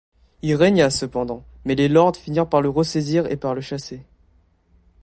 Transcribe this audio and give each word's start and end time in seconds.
Il 0.41 0.55
régna 0.55 0.89
cependant, 0.89 1.45
mais 1.63 1.75
les 1.75 1.87
lords 1.87 2.15
finirent 2.15 2.49
par 2.49 2.63
le 2.63 2.69
ressaisir 2.69 3.27
et 3.27 3.37
par 3.37 3.53
le 3.53 3.61
chasser. 3.61 4.03